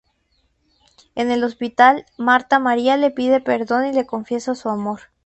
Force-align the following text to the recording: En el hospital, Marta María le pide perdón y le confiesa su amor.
En 1.13 1.29
el 1.29 1.43
hospital, 1.43 2.07
Marta 2.17 2.57
María 2.57 2.97
le 2.97 3.11
pide 3.11 3.39
perdón 3.39 3.85
y 3.85 3.93
le 3.93 4.07
confiesa 4.07 4.55
su 4.55 4.67
amor. 4.67 5.01